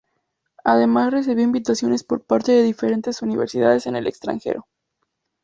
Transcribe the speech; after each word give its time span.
Además 0.63 1.11
recibió 1.13 1.43
invitaciones 1.43 2.03
por 2.03 2.23
parte 2.23 2.51
de 2.53 2.63
diferentes 2.63 3.21
universidades 3.21 3.85
en 3.85 3.95
el 3.95 4.07
extranjero. 4.07 4.65